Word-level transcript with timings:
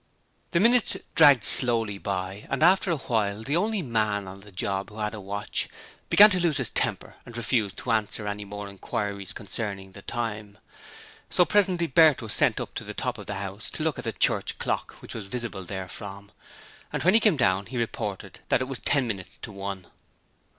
The 0.49 0.59
minutes 0.59 0.97
dragged 1.13 1.43
slowly 1.45 1.99
by, 1.99 2.47
and 2.49 2.63
after 2.63 2.89
a 2.89 2.97
while 2.97 3.43
the 3.43 3.55
only 3.55 3.83
man 3.83 4.27
on 4.27 4.39
the 4.39 4.51
job 4.51 4.89
who 4.89 4.97
had 4.97 5.13
a 5.13 5.21
watch 5.21 5.69
began 6.09 6.31
to 6.31 6.39
lose 6.39 6.57
his 6.57 6.71
temper 6.71 7.17
and 7.23 7.37
refused 7.37 7.77
to 7.77 7.91
answer 7.91 8.25
any 8.27 8.43
more 8.43 8.67
inquiries 8.67 9.31
concerning 9.31 9.91
the 9.91 10.01
time. 10.01 10.57
So 11.29 11.45
presently 11.45 11.85
Bert 11.85 12.23
was 12.23 12.33
sent 12.33 12.59
up 12.59 12.73
to 12.73 12.83
the 12.83 12.95
top 12.95 13.19
of 13.19 13.27
the 13.27 13.35
house 13.35 13.69
to 13.69 13.83
look 13.83 13.99
at 13.99 14.07
a 14.07 14.11
church 14.11 14.57
clock 14.57 14.93
which 15.03 15.13
was 15.13 15.27
visible 15.27 15.63
therefrom, 15.65 16.31
and 16.91 17.03
when 17.03 17.13
he 17.13 17.19
came 17.19 17.37
down 17.37 17.67
he 17.67 17.77
reported 17.77 18.39
that 18.49 18.59
it 18.59 18.67
was 18.67 18.79
ten 18.79 19.05
minutes 19.07 19.37
to 19.43 19.51
one. 19.51 19.85